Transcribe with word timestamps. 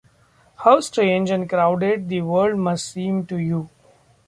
How 0.55 0.79
strange 0.79 1.29
and 1.29 1.47
crowded 1.47 2.09
the 2.09 2.21
world 2.23 2.57
must 2.57 2.89
seem 2.91 3.27
to 3.27 3.37
you! 3.37 3.69